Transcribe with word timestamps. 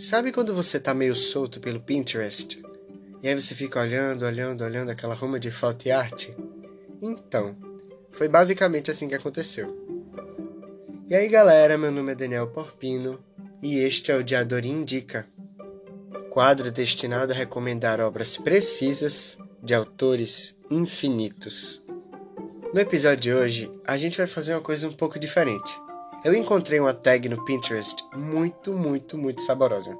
Sabe 0.00 0.32
quando 0.32 0.54
você 0.54 0.80
tá 0.80 0.94
meio 0.94 1.14
solto 1.14 1.60
pelo 1.60 1.78
Pinterest? 1.78 2.62
E 3.22 3.28
aí 3.28 3.34
você 3.34 3.54
fica 3.54 3.78
olhando, 3.78 4.24
olhando, 4.24 4.64
olhando 4.64 4.88
aquela 4.88 5.14
ruma 5.14 5.38
de 5.38 5.50
foto 5.50 5.84
e 5.84 5.90
arte? 5.90 6.34
Então, 7.02 7.54
foi 8.10 8.26
basicamente 8.26 8.90
assim 8.90 9.06
que 9.06 9.14
aconteceu. 9.14 9.76
E 11.06 11.14
aí 11.14 11.28
galera, 11.28 11.76
meu 11.76 11.92
nome 11.92 12.12
é 12.12 12.14
Daniel 12.14 12.46
Porpino 12.46 13.22
e 13.62 13.76
este 13.80 14.10
é 14.10 14.16
o 14.16 14.24
Diador 14.24 14.64
Indica, 14.64 15.26
quadro 16.30 16.72
destinado 16.72 17.34
a 17.34 17.36
recomendar 17.36 18.00
obras 18.00 18.38
precisas 18.38 19.36
de 19.62 19.74
autores 19.74 20.56
infinitos. 20.70 21.82
No 22.72 22.80
episódio 22.80 23.20
de 23.20 23.34
hoje, 23.34 23.70
a 23.86 23.98
gente 23.98 24.16
vai 24.16 24.26
fazer 24.26 24.54
uma 24.54 24.62
coisa 24.62 24.88
um 24.88 24.94
pouco 24.94 25.18
diferente. 25.18 25.78
Eu 26.22 26.34
encontrei 26.34 26.78
uma 26.78 26.92
tag 26.92 27.30
no 27.30 27.42
Pinterest 27.46 28.04
muito, 28.14 28.74
muito, 28.74 29.16
muito 29.16 29.40
saborosa. 29.40 29.98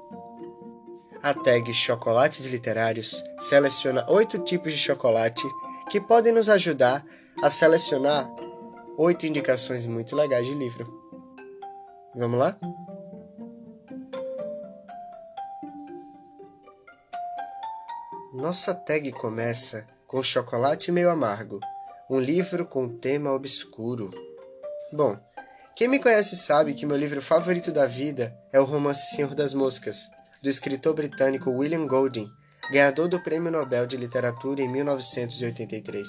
A 1.23 1.33
tag 1.33 1.73
Chocolates 1.73 2.45
Literários 2.45 3.24
seleciona 3.38 4.05
oito 4.11 4.38
tipos 4.41 4.73
de 4.73 4.78
chocolate 4.78 5.42
que 5.91 5.98
podem 5.98 6.30
nos 6.30 6.51
ajudar 6.51 7.02
a 7.42 7.48
selecionar 7.48 8.30
oito 8.98 9.25
indicações 9.25 9.87
muito 9.87 10.14
legais 10.14 10.47
de 10.47 10.55
livro. 10.55 10.87
Vamos 12.14 12.39
lá? 12.39 12.55
Nossa 18.34 18.75
tag 18.75 19.11
começa 19.12 19.87
com 20.06 20.23
Chocolate 20.23 20.92
Meio 20.92 21.09
Amargo, 21.09 21.61
um 22.11 22.20
livro 22.20 22.66
com 22.66 22.89
tema 22.89 23.33
obscuro. 23.33 24.11
Bom, 24.92 25.16
quem 25.80 25.89
me 25.89 25.98
conhece 25.98 26.37
sabe 26.37 26.75
que 26.75 26.84
meu 26.84 26.95
livro 26.95 27.23
favorito 27.23 27.73
da 27.73 27.87
vida 27.87 28.37
é 28.52 28.61
o 28.61 28.65
romance 28.65 29.16
Senhor 29.16 29.34
das 29.34 29.55
Moscas, 29.55 30.11
do 30.42 30.48
escritor 30.50 30.92
britânico 30.92 31.50
William 31.50 31.86
Golding, 31.86 32.31
ganhador 32.70 33.09
do 33.09 33.19
Prêmio 33.19 33.50
Nobel 33.50 33.86
de 33.86 33.97
Literatura 33.97 34.61
em 34.61 34.69
1983. 34.69 36.06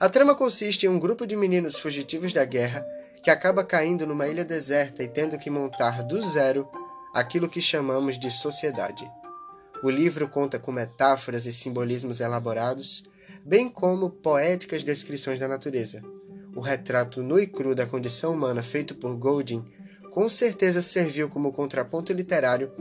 A 0.00 0.08
trama 0.08 0.34
consiste 0.34 0.84
em 0.84 0.88
um 0.88 0.98
grupo 0.98 1.28
de 1.28 1.36
meninos 1.36 1.78
fugitivos 1.78 2.32
da 2.32 2.44
guerra 2.44 2.84
que 3.22 3.30
acaba 3.30 3.62
caindo 3.62 4.04
numa 4.04 4.26
ilha 4.26 4.44
deserta 4.44 5.04
e 5.04 5.06
tendo 5.06 5.38
que 5.38 5.48
montar 5.48 6.02
do 6.02 6.20
zero 6.28 6.68
aquilo 7.14 7.48
que 7.48 7.62
chamamos 7.62 8.18
de 8.18 8.32
sociedade. 8.32 9.08
O 9.80 9.88
livro 9.88 10.28
conta 10.28 10.58
com 10.58 10.72
metáforas 10.72 11.46
e 11.46 11.52
simbolismos 11.52 12.18
elaborados, 12.18 13.04
bem 13.44 13.68
como 13.68 14.10
poéticas 14.10 14.82
descrições 14.82 15.38
da 15.38 15.46
natureza 15.46 16.02
o 16.56 16.60
retrato 16.60 17.22
nu 17.22 17.38
e 17.38 17.46
cru 17.46 17.74
da 17.74 17.86
condição 17.86 18.32
humana 18.32 18.62
feito 18.62 18.94
por 18.94 19.14
Golding 19.14 19.62
com 20.10 20.28
certeza 20.30 20.80
serviu 20.80 21.28
como 21.28 21.52
contraponto 21.52 22.12
literário 22.14 22.72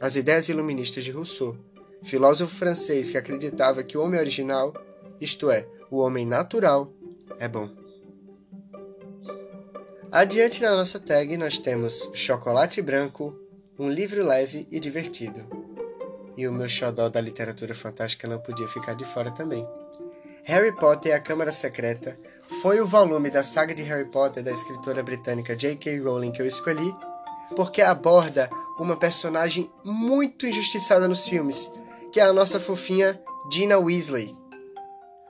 às 0.00 0.16
ideias 0.16 0.48
iluministas 0.48 1.04
de 1.04 1.12
Rousseau, 1.12 1.56
filósofo 2.02 2.52
francês 2.52 3.08
que 3.08 3.16
acreditava 3.16 3.84
que 3.84 3.96
o 3.96 4.02
homem 4.02 4.18
original, 4.18 4.74
isto 5.20 5.50
é, 5.50 5.68
o 5.88 5.98
homem 5.98 6.26
natural, 6.26 6.92
é 7.38 7.46
bom. 7.46 7.70
Adiante 10.10 10.60
na 10.60 10.74
nossa 10.74 10.98
tag 10.98 11.36
nós 11.36 11.58
temos 11.58 12.10
Chocolate 12.12 12.82
Branco, 12.82 13.38
um 13.78 13.88
livro 13.88 14.26
leve 14.26 14.66
e 14.72 14.80
divertido. 14.80 15.46
E 16.36 16.48
o 16.48 16.52
meu 16.52 16.68
xodó 16.68 17.08
da 17.08 17.20
literatura 17.20 17.74
fantástica 17.74 18.26
não 18.26 18.40
podia 18.40 18.66
ficar 18.66 18.94
de 18.94 19.04
fora 19.04 19.30
também. 19.30 19.64
Harry 20.42 20.74
Potter 20.74 21.12
e 21.12 21.14
a 21.14 21.20
Câmara 21.20 21.52
Secreta 21.52 22.16
foi 22.60 22.80
o 22.80 22.86
volume 22.86 23.30
da 23.30 23.42
saga 23.42 23.74
de 23.74 23.82
Harry 23.84 24.06
Potter 24.06 24.42
da 24.42 24.50
escritora 24.50 25.02
britânica 25.02 25.56
J.K. 25.56 26.00
Rowling 26.00 26.32
que 26.32 26.42
eu 26.42 26.46
escolhi, 26.46 26.94
porque 27.54 27.80
aborda 27.80 28.50
uma 28.78 28.96
personagem 28.96 29.72
muito 29.84 30.46
injustiçada 30.46 31.06
nos 31.06 31.26
filmes, 31.26 31.70
que 32.12 32.18
é 32.18 32.24
a 32.24 32.32
nossa 32.32 32.58
fofinha 32.58 33.20
Gina 33.52 33.78
Weasley. 33.78 34.34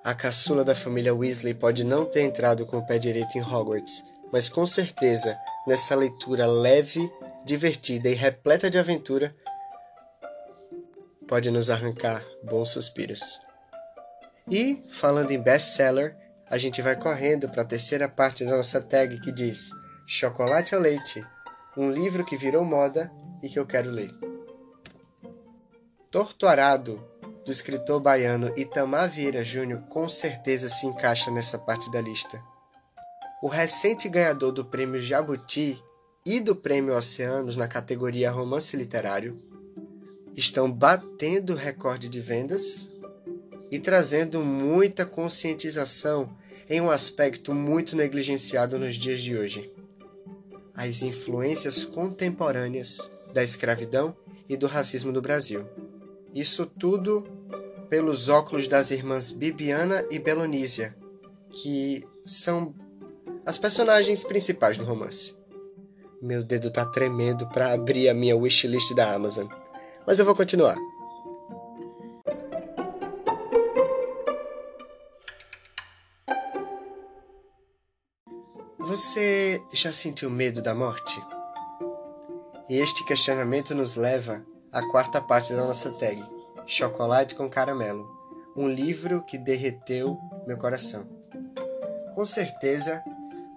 A 0.03 0.15
caçula 0.15 0.65
da 0.65 0.75
família 0.75 1.15
Weasley 1.15 1.53
pode 1.53 1.85
não 1.85 2.07
ter 2.07 2.23
entrado 2.23 2.65
com 2.65 2.79
o 2.79 2.87
pé 2.87 2.99
direito 2.99 3.37
em 3.37 3.43
Hogwarts, 3.43 4.03
mas 4.33 4.49
com 4.49 4.67
certeza, 4.67 5.37
nessa 5.67 5.95
leitura 5.95 6.47
leve, 6.47 7.13
divertida 7.45 8.09
e 8.09 8.15
repleta 8.15 8.71
de 8.71 8.79
aventura, 8.79 9.35
pode 11.29 11.51
nos 11.51 11.69
arrancar 11.69 12.25
bons 12.45 12.71
suspiros. 12.71 13.39
E, 14.49 14.83
falando 14.91 15.31
em 15.31 15.41
best-seller, 15.41 16.17
a 16.51 16.59
gente 16.59 16.83
vai 16.83 16.97
correndo 16.97 17.49
para 17.49 17.63
a 17.63 17.65
terceira 17.65 18.09
parte 18.09 18.45
da 18.45 18.57
nossa 18.57 18.81
tag 18.81 19.21
que 19.21 19.31
diz 19.31 19.71
Chocolate 20.05 20.75
ao 20.75 20.81
Leite, 20.81 21.25
um 21.77 21.93
livro 21.93 22.25
que 22.25 22.37
virou 22.37 22.65
moda 22.65 23.09
e 23.41 23.49
que 23.49 23.57
eu 23.57 23.65
quero 23.65 23.89
ler. 23.89 24.11
Torturado, 26.11 27.01
do 27.47 27.53
escritor 27.53 28.01
baiano 28.01 28.53
Itamar 28.57 29.09
Vieira 29.09 29.45
Júnior, 29.45 29.83
com 29.83 30.09
certeza 30.09 30.69
se 30.69 30.87
encaixa 30.87 31.31
nessa 31.31 31.57
parte 31.57 31.89
da 31.93 32.01
lista. 32.01 32.43
O 33.41 33.47
recente 33.47 34.09
ganhador 34.09 34.51
do 34.51 34.65
Prêmio 34.65 35.01
Jabuti 35.01 35.81
e 36.27 36.41
do 36.41 36.57
Prêmio 36.57 36.97
Oceanos 36.97 37.57
na 37.57 37.69
categoria 37.69 38.33
Romance 38.33 38.77
Literário 38.77 39.41
estão 40.37 40.71
batendo 40.71 41.55
recorde 41.55 42.09
de 42.09 42.21
vendas 42.21 42.91
e 43.71 43.79
trazendo 43.79 44.41
muita 44.41 45.07
conscientização 45.07 46.37
em 46.69 46.81
um 46.81 46.91
aspecto 46.91 47.55
muito 47.55 47.97
negligenciado 47.97 48.79
nos 48.79 48.97
dias 48.97 49.21
de 49.23 49.37
hoje: 49.37 49.73
as 50.75 51.03
influências 51.03 51.85
contemporâneas 51.85 53.11
da 53.33 53.43
escravidão 53.43 54.17
e 54.49 54.57
do 54.57 54.67
racismo 54.67 55.13
no 55.13 55.23
Brasil. 55.23 55.67
Isso 56.35 56.67
tudo 56.67 57.25
pelos 57.89 58.29
óculos 58.29 58.69
das 58.69 58.91
irmãs 58.91 59.31
Bibiana 59.31 60.05
e 60.11 60.19
Belonísia, 60.19 60.95
que 61.51 62.05
são 62.25 62.75
as 63.45 63.59
personagens 63.59 64.23
principais 64.23 64.79
do 64.79 64.85
romance. 64.85 65.35
Meu 66.23 66.43
dedo 66.43 66.71
tá 66.71 66.85
tremendo 66.85 67.49
para 67.49 67.73
abrir 67.73 68.09
a 68.09 68.15
minha 68.15 68.37
wishlist 68.37 68.95
da 68.95 69.13
Amazon, 69.13 69.49
mas 70.07 70.19
eu 70.19 70.25
vou 70.25 70.35
continuar. 70.35 70.77
Você 78.81 79.63
já 79.73 79.93
sentiu 79.93 80.31
medo 80.31 80.63
da 80.63 80.75
morte? 80.75 81.23
E 82.69 82.79
este 82.79 83.05
questionamento 83.05 83.75
nos 83.75 83.95
leva 83.95 84.45
à 84.73 84.83
quarta 84.89 85.21
parte 85.21 85.53
da 85.53 85.67
nossa 85.67 85.91
tag: 85.93 86.23
Chocolate 86.67 87.35
com 87.35 87.49
Caramelo 87.49 88.21
um 88.57 88.69
livro 88.69 89.23
que 89.23 89.39
derreteu 89.39 90.19
meu 90.47 90.57
coração. 90.57 91.07
Com 92.15 92.27
certeza, 92.27 93.03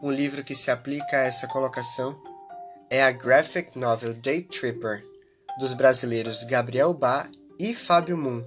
um 0.01 0.11
livro 0.11 0.43
que 0.43 0.53
se 0.53 0.69
aplica 0.69 1.17
a 1.17 1.23
essa 1.23 1.47
colocação 1.47 2.21
é 2.89 3.01
a 3.01 3.11
graphic 3.11 3.77
novel 3.77 4.13
Day 4.13 4.43
Tripper, 4.43 5.03
dos 5.59 5.73
brasileiros 5.73 6.43
Gabriel 6.43 6.93
Bá 6.93 7.27
e 7.59 7.73
Fábio 7.73 8.17
Moon, 8.17 8.43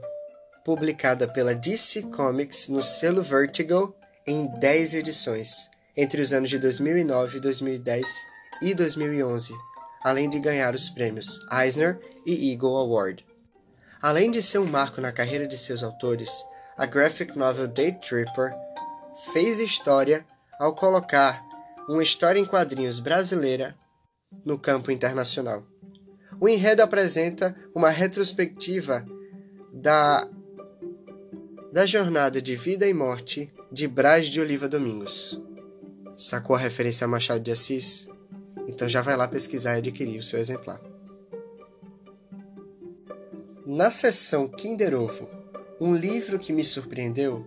publicada 0.64 1.26
pela 1.26 1.54
DC 1.54 2.02
Comics 2.02 2.68
no 2.68 2.82
selo 2.82 3.22
Vertigo 3.22 3.94
em 4.26 4.46
10 4.58 4.94
edições 4.94 5.75
entre 5.96 6.20
os 6.20 6.32
anos 6.32 6.50
de 6.50 6.58
2009, 6.58 7.40
2010 7.40 8.06
e 8.62 8.74
2011, 8.74 9.54
além 10.02 10.28
de 10.28 10.38
ganhar 10.38 10.74
os 10.74 10.90
prêmios 10.90 11.40
Eisner 11.50 11.98
e 12.24 12.52
Eagle 12.52 12.76
Award. 12.76 13.24
Além 14.02 14.30
de 14.30 14.42
ser 14.42 14.58
um 14.58 14.66
marco 14.66 15.00
na 15.00 15.10
carreira 15.10 15.46
de 15.48 15.56
seus 15.56 15.82
autores, 15.82 16.30
a 16.76 16.84
graphic 16.84 17.36
novel 17.36 17.66
Day 17.66 17.92
Tripper 17.92 18.52
fez 19.32 19.58
história 19.58 20.24
ao 20.58 20.74
colocar 20.74 21.42
uma 21.88 22.02
história 22.02 22.38
em 22.38 22.44
quadrinhos 22.44 23.00
brasileira 23.00 23.74
no 24.44 24.58
campo 24.58 24.90
internacional. 24.90 25.64
O 26.38 26.48
enredo 26.48 26.82
apresenta 26.82 27.56
uma 27.74 27.88
retrospectiva 27.88 29.06
da, 29.72 30.28
da 31.72 31.86
jornada 31.86 32.42
de 32.42 32.54
vida 32.54 32.86
e 32.86 32.92
morte 32.92 33.50
de 33.72 33.88
Braz 33.88 34.26
de 34.26 34.40
Oliva 34.40 34.68
Domingos. 34.68 35.40
Sacou 36.16 36.56
a 36.56 36.58
referência 36.58 37.04
a 37.04 37.08
Machado 37.08 37.40
de 37.40 37.52
Assis? 37.52 38.08
Então 38.66 38.88
já 38.88 39.02
vai 39.02 39.14
lá 39.16 39.28
pesquisar 39.28 39.74
e 39.74 39.78
adquirir 39.78 40.18
o 40.18 40.22
seu 40.22 40.38
exemplar. 40.38 40.80
Na 43.66 43.90
seção 43.90 44.48
Kinder 44.48 44.94
Ovo, 44.94 45.28
um 45.78 45.94
livro 45.94 46.38
que 46.38 46.54
me 46.54 46.64
surpreendeu, 46.64 47.46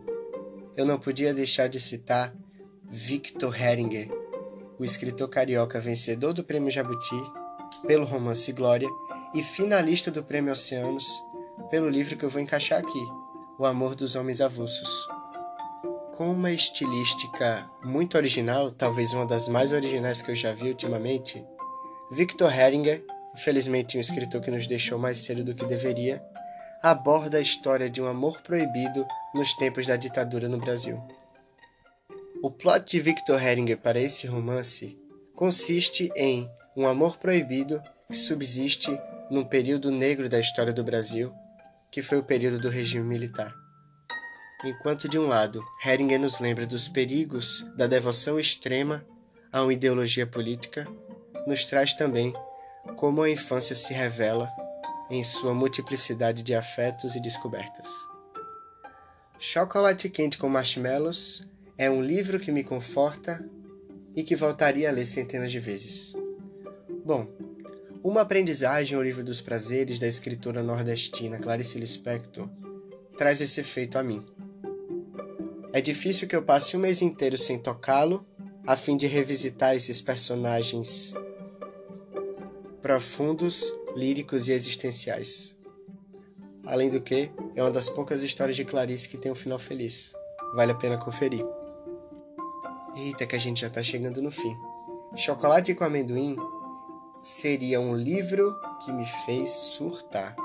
eu 0.77 0.85
não 0.85 0.99
podia 0.99 1.33
deixar 1.33 1.67
de 1.67 1.79
citar 1.79 2.31
Victor 2.83 3.59
Heringer, 3.59 4.07
o 4.77 4.85
escritor 4.85 5.27
carioca 5.29 5.81
vencedor 5.81 6.33
do 6.33 6.43
Prêmio 6.43 6.69
Jabuti 6.69 7.15
pelo 7.87 8.05
romance 8.05 8.51
Glória 8.51 8.87
e 9.33 9.41
finalista 9.41 10.11
do 10.11 10.23
Prêmio 10.23 10.53
Oceanos 10.53 11.07
pelo 11.71 11.89
livro 11.89 12.15
que 12.15 12.23
eu 12.23 12.29
vou 12.29 12.39
encaixar 12.39 12.79
aqui, 12.79 13.03
O 13.57 13.65
Amor 13.65 13.95
dos 13.95 14.15
Homens 14.15 14.41
Avulsos 14.41 14.89
com 16.19 16.33
uma 16.33 16.51
estilística 16.51 17.65
muito 17.81 18.17
original, 18.17 18.71
talvez 18.71 19.13
uma 19.13 19.25
das 19.25 19.47
mais 19.47 19.71
originais 19.71 20.21
que 20.21 20.29
eu 20.29 20.35
já 20.35 20.51
vi 20.51 20.67
ultimamente, 20.67 21.41
Victor 22.11 22.53
Heringer 22.53 23.01
infelizmente 23.33 23.97
um 23.97 24.01
escritor 24.01 24.41
que 24.41 24.51
nos 24.51 24.67
deixou 24.67 24.99
mais 24.99 25.19
cedo 25.19 25.45
do 25.45 25.55
que 25.55 25.63
deveria, 25.63 26.21
aborda 26.83 27.37
a 27.37 27.41
história 27.41 27.89
de 27.89 28.01
um 28.01 28.05
amor 28.05 28.41
proibido 28.41 29.07
nos 29.33 29.53
tempos 29.53 29.87
da 29.87 29.95
ditadura 29.95 30.49
no 30.49 30.57
Brasil. 30.57 31.01
O 32.43 32.51
plot 32.51 32.85
de 32.85 32.99
Victor 32.99 33.41
Heringer 33.41 33.77
para 33.77 33.97
esse 33.97 34.27
romance 34.27 34.99
consiste 35.33 36.11
em 36.17 36.45
um 36.75 36.85
amor 36.85 37.17
proibido 37.17 37.81
que 38.09 38.17
subsiste 38.17 38.91
num 39.31 39.45
período 39.45 39.89
negro 39.89 40.27
da 40.27 40.37
história 40.37 40.73
do 40.73 40.83
Brasil, 40.83 41.31
que 41.89 42.01
foi 42.01 42.17
o 42.17 42.23
período 42.23 42.59
do 42.59 42.67
regime 42.67 43.05
militar. 43.05 43.68
Enquanto, 44.63 45.07
de 45.07 45.17
um 45.17 45.27
lado, 45.27 45.63
Heringer 45.85 46.19
nos 46.19 46.39
lembra 46.39 46.65
dos 46.65 46.87
perigos 46.87 47.65
da 47.77 47.87
devoção 47.87 48.39
extrema 48.39 49.05
a 49.51 49.61
uma 49.63 49.73
ideologia 49.73 50.27
política, 50.27 50.85
nos 51.47 51.63
traz 51.63 51.93
também 51.93 52.33
como 52.97 53.21
a 53.21 53.29
infância 53.29 53.75
se 53.75 53.93
revela 53.93 54.51
em 55.09 55.23
sua 55.23 55.53
multiplicidade 55.53 56.43
de 56.43 56.53
afetos 56.53 57.15
e 57.15 57.21
descobertas. 57.21 57.89
Chocolate 59.39 60.09
Quente 60.09 60.37
com 60.37 60.49
Marshmallows 60.49 61.47
é 61.77 61.89
um 61.89 62.03
livro 62.03 62.39
que 62.39 62.51
me 62.51 62.63
conforta 62.63 63.43
e 64.13 64.23
que 64.23 64.35
voltaria 64.35 64.89
a 64.89 64.91
ler 64.91 65.05
centenas 65.05 65.51
de 65.51 65.59
vezes. 65.59 66.13
Bom, 67.05 67.27
Uma 68.03 68.21
Aprendizagem 68.21 68.97
ao 68.97 69.03
Livro 69.03 69.23
dos 69.23 69.39
Prazeres, 69.39 69.97
da 69.97 70.07
escritora 70.07 70.61
nordestina 70.61 71.39
Clarice 71.39 71.79
Lispector, 71.79 72.49
traz 73.17 73.39
esse 73.39 73.61
efeito 73.61 73.97
a 73.97 74.03
mim. 74.03 74.25
É 75.71 75.79
difícil 75.79 76.27
que 76.27 76.35
eu 76.35 76.41
passe 76.41 76.75
um 76.75 76.79
mês 76.79 77.01
inteiro 77.01 77.37
sem 77.37 77.59
tocá-lo, 77.59 78.25
a 78.65 78.75
fim 78.75 78.97
de 78.97 79.05
revisitar 79.05 79.75
esses 79.75 80.01
personagens 80.01 81.13
profundos, 82.81 83.71
líricos 83.95 84.47
e 84.47 84.51
existenciais. 84.51 85.55
Além 86.65 86.89
do 86.89 86.99
que, 86.99 87.31
é 87.55 87.61
uma 87.61 87.71
das 87.71 87.87
poucas 87.89 88.23
histórias 88.23 88.57
de 88.57 88.65
Clarice 88.65 89.07
que 89.07 89.17
tem 89.17 89.31
um 89.31 89.35
final 89.35 89.59
feliz. 89.59 90.13
Vale 90.55 90.71
a 90.71 90.75
pena 90.75 90.97
conferir. 90.97 91.45
Eita, 92.95 93.27
que 93.27 93.35
a 93.35 93.39
gente 93.39 93.61
já 93.61 93.67
está 93.67 93.83
chegando 93.83 94.21
no 94.21 94.31
fim. 94.31 94.55
Chocolate 95.15 95.75
com 95.75 95.83
Amendoim 95.83 96.35
seria 97.23 97.79
um 97.79 97.95
livro 97.95 98.55
que 98.83 98.91
me 98.91 99.05
fez 99.25 99.51
surtar. 99.51 100.35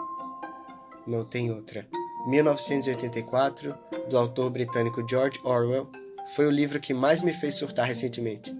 Não 1.06 1.24
tem 1.24 1.50
outra. 1.50 1.86
1984, 2.26 3.78
do 4.08 4.16
autor 4.16 4.48
britânico 4.50 5.06
George 5.08 5.38
Orwell, 5.44 5.90
foi 6.34 6.46
o 6.46 6.50
livro 6.50 6.80
que 6.80 6.94
mais 6.94 7.20
me 7.20 7.34
fez 7.34 7.54
surtar 7.54 7.86
recentemente. 7.86 8.50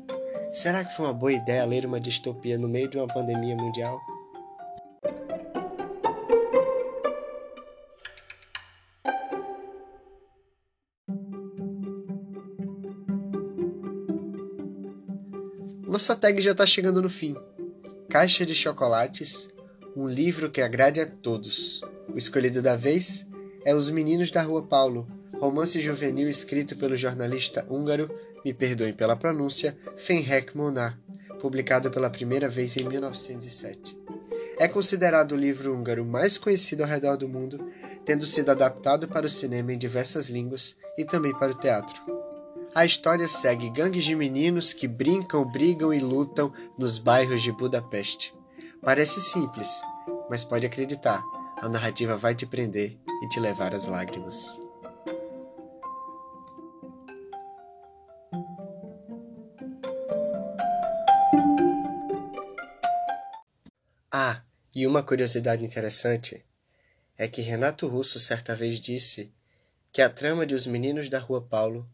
Será 0.52 0.84
que 0.84 0.94
foi 0.94 1.06
uma 1.06 1.14
boa 1.14 1.32
ideia 1.32 1.64
ler 1.64 1.86
uma 1.86 1.98
distopia 1.98 2.58
no 2.58 2.68
meio 2.68 2.88
de 2.88 2.98
uma 2.98 3.08
pandemia 3.08 3.56
mundial? 3.56 3.98
Nossa 15.86 16.14
tag 16.14 16.42
já 16.42 16.50
está 16.50 16.66
chegando 16.66 17.00
no 17.00 17.08
fim. 17.08 17.34
Caixa 18.10 18.44
de 18.44 18.54
chocolates, 18.54 19.48
um 19.96 20.06
livro 20.06 20.50
que 20.50 20.60
agrade 20.60 21.00
a 21.00 21.06
todos. 21.06 21.80
O 22.12 22.18
escolhido 22.18 22.60
da 22.60 22.76
vez 22.76 23.26
é 23.64 23.74
Os 23.74 23.88
Meninos 23.88 24.30
da 24.30 24.42
Rua 24.42 24.62
Paulo, 24.62 25.06
romance 25.40 25.80
juvenil 25.80 26.28
escrito 26.28 26.76
pelo 26.76 26.96
jornalista 26.96 27.66
húngaro 27.68 28.10
me 28.44 28.52
perdoem 28.52 28.92
pela 28.92 29.16
pronúncia, 29.16 29.76
Fenrek 29.96 30.56
Monat, 30.56 30.96
publicado 31.40 31.90
pela 31.90 32.10
primeira 32.10 32.48
vez 32.48 32.76
em 32.76 32.84
1907. 32.84 33.98
É 34.58 34.68
considerado 34.68 35.32
o 35.32 35.36
livro 35.36 35.74
húngaro 35.74 36.04
mais 36.04 36.36
conhecido 36.36 36.82
ao 36.82 36.88
redor 36.88 37.16
do 37.16 37.28
mundo, 37.28 37.66
tendo 38.04 38.26
sido 38.26 38.50
adaptado 38.50 39.08
para 39.08 39.26
o 39.26 39.30
cinema 39.30 39.72
em 39.72 39.78
diversas 39.78 40.28
línguas 40.28 40.76
e 40.96 41.04
também 41.04 41.32
para 41.32 41.52
o 41.52 41.58
teatro. 41.58 42.00
A 42.74 42.84
história 42.84 43.26
segue 43.26 43.70
gangues 43.70 44.04
de 44.04 44.14
meninos 44.14 44.72
que 44.72 44.86
brincam, 44.86 45.44
brigam 45.50 45.92
e 45.92 46.00
lutam 46.00 46.52
nos 46.76 46.98
bairros 46.98 47.42
de 47.42 47.50
Budapeste. 47.50 48.34
Parece 48.82 49.20
simples, 49.20 49.80
mas 50.28 50.44
pode 50.44 50.66
acreditar, 50.66 51.22
a 51.60 51.68
narrativa 51.68 52.16
vai 52.16 52.34
te 52.34 52.46
prender 52.46 52.98
e 53.22 53.28
te 53.28 53.40
levar 53.40 53.74
às 53.74 53.86
lágrimas. 53.86 54.58
Ah, 64.10 64.42
e 64.74 64.86
uma 64.86 65.02
curiosidade 65.02 65.64
interessante 65.64 66.44
é 67.16 67.26
que 67.26 67.40
Renato 67.40 67.86
Russo 67.88 68.20
certa 68.20 68.54
vez 68.54 68.78
disse 68.78 69.32
que 69.92 70.02
a 70.02 70.08
trama 70.08 70.46
de 70.46 70.54
Os 70.54 70.66
Meninos 70.66 71.08
da 71.08 71.18
Rua 71.18 71.40
Paulo 71.40 71.88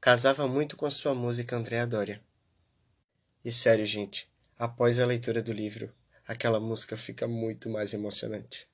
casava 0.00 0.46
muito 0.46 0.76
com 0.76 0.86
a 0.86 0.90
sua 0.90 1.14
música 1.14 1.56
Andréa 1.56 1.86
Doria. 1.86 2.20
E 3.44 3.50
sério, 3.50 3.84
gente, 3.84 4.30
após 4.58 4.98
a 4.98 5.06
leitura 5.06 5.42
do 5.42 5.52
livro, 5.52 5.92
aquela 6.26 6.60
música 6.60 6.96
fica 6.96 7.26
muito 7.26 7.68
mais 7.68 7.92
emocionante. 7.92 8.69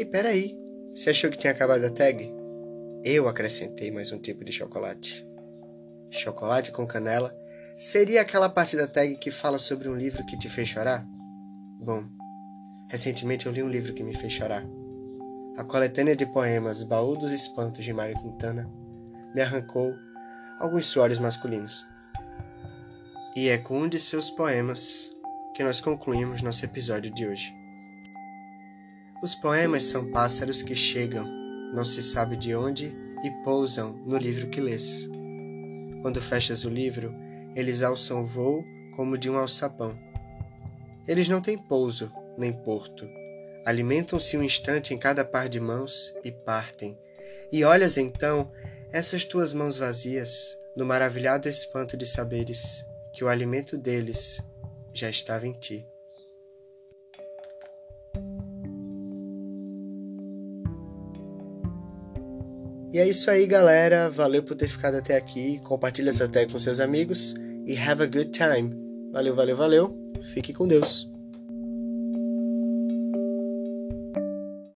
Ei, 0.00 0.06
peraí! 0.06 0.58
Você 0.94 1.10
achou 1.10 1.28
que 1.28 1.36
tinha 1.36 1.52
acabado 1.52 1.84
a 1.84 1.90
tag? 1.90 2.32
Eu 3.04 3.28
acrescentei 3.28 3.90
mais 3.90 4.10
um 4.10 4.16
tipo 4.16 4.42
de 4.42 4.50
chocolate 4.50 5.26
chocolate 6.10 6.72
com 6.72 6.86
canela, 6.86 7.30
seria 7.76 8.22
aquela 8.22 8.48
parte 8.48 8.78
da 8.78 8.86
tag 8.86 9.14
que 9.16 9.30
fala 9.30 9.58
sobre 9.58 9.90
um 9.90 9.94
livro 9.94 10.24
que 10.24 10.38
te 10.38 10.48
fez 10.48 10.70
chorar? 10.70 11.04
Bom, 11.82 12.02
recentemente 12.88 13.44
eu 13.44 13.52
li 13.52 13.62
um 13.62 13.68
livro 13.68 13.92
que 13.92 14.02
me 14.02 14.16
fez 14.16 14.32
chorar. 14.32 14.64
A 15.58 15.64
coletânea 15.64 16.16
de 16.16 16.24
poemas 16.24 16.82
Baú 16.82 17.14
dos 17.14 17.30
Espantos 17.30 17.84
de 17.84 17.92
Mário 17.92 18.18
Quintana 18.22 18.66
me 19.34 19.42
arrancou 19.42 19.94
alguns 20.58 20.86
suores 20.86 21.18
masculinos. 21.18 21.84
E 23.36 23.50
é 23.50 23.58
com 23.58 23.80
um 23.80 23.88
de 23.88 24.00
seus 24.00 24.30
poemas 24.30 25.10
que 25.54 25.62
nós 25.62 25.78
concluímos 25.78 26.40
nosso 26.40 26.64
episódio 26.64 27.12
de 27.12 27.26
hoje. 27.26 27.59
Os 29.22 29.34
poemas 29.34 29.84
são 29.84 30.10
pássaros 30.10 30.62
que 30.62 30.74
chegam, 30.74 31.26
não 31.74 31.84
se 31.84 32.02
sabe 32.02 32.36
de 32.36 32.54
onde, 32.54 32.96
e 33.22 33.30
pousam 33.44 33.92
no 34.06 34.16
livro 34.16 34.48
que 34.48 34.62
lês. 34.62 35.06
Quando 36.00 36.22
fechas 36.22 36.64
o 36.64 36.70
livro, 36.70 37.14
eles 37.54 37.82
alçam 37.82 38.24
voo 38.24 38.64
como 38.96 39.18
de 39.18 39.28
um 39.28 39.36
alçapão. 39.36 39.98
Eles 41.06 41.28
não 41.28 41.42
têm 41.42 41.58
pouso 41.58 42.10
nem 42.38 42.50
porto. 42.50 43.06
Alimentam-se 43.66 44.38
um 44.38 44.42
instante 44.42 44.94
em 44.94 44.98
cada 44.98 45.22
par 45.22 45.50
de 45.50 45.60
mãos 45.60 46.14
e 46.24 46.32
partem. 46.32 46.98
E 47.52 47.62
olhas 47.62 47.98
então 47.98 48.50
essas 48.90 49.24
tuas 49.24 49.52
mãos 49.52 49.76
vazias, 49.76 50.56
no 50.74 50.86
maravilhado 50.86 51.46
espanto 51.46 51.94
de 51.94 52.06
saberes 52.06 52.86
que 53.12 53.22
o 53.22 53.28
alimento 53.28 53.76
deles 53.76 54.42
já 54.94 55.10
estava 55.10 55.46
em 55.46 55.52
ti. 55.52 55.89
E 62.92 62.98
é 62.98 63.08
isso 63.08 63.30
aí, 63.30 63.46
galera. 63.46 64.10
Valeu 64.10 64.42
por 64.42 64.56
ter 64.56 64.68
ficado 64.68 64.96
até 64.96 65.16
aqui. 65.16 65.58
Compartilha 65.60 66.10
essa 66.10 66.28
tag 66.28 66.52
com 66.52 66.58
seus 66.58 66.80
amigos 66.80 67.34
e 67.66 67.76
have 67.76 68.02
a 68.02 68.06
good 68.06 68.30
time. 68.30 68.74
Valeu, 69.12 69.34
valeu, 69.34 69.56
valeu. 69.56 70.12
Fique 70.32 70.52
com 70.52 70.66
Deus. 70.66 71.09